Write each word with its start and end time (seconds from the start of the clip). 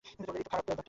এইতো 0.05 0.31
খারাপ 0.49 0.65
দাঁতটা। 0.67 0.73